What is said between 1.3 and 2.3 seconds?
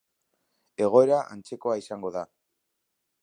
antzekoa izango da.